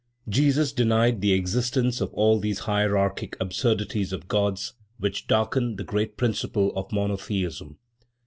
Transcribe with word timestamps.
Jesus 0.27 0.73
denied 0.73 1.21
the 1.21 1.33
existence 1.33 2.01
of 2.01 2.11
all 2.15 2.39
these 2.39 2.57
hierarchic 2.61 3.37
absurdities 3.39 4.11
of 4.11 4.27
gods, 4.27 4.73
which 4.97 5.27
darken 5.27 5.75
the 5.75 5.83
great 5.83 6.17
principle 6.17 6.73
of 6.75 6.91
monotheism. 6.91 7.77